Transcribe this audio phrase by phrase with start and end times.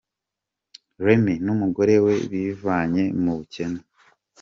[1.05, 3.79] Remy n’umugore we bivanye mu bukene.